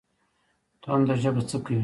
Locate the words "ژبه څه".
1.21-1.57